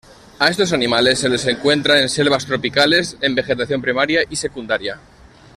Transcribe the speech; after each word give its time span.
A 0.39 0.47
estos 0.47 0.73
animales 0.73 1.19
se 1.19 1.29
les 1.29 1.45
encuentra 1.45 2.01
en 2.01 2.09
selvas 2.09 2.47
tropicales, 2.47 3.17
en 3.21 3.35
vegetación 3.35 3.83
primaria 3.83 4.21
y 4.27 4.35
secundaria. 4.35 4.99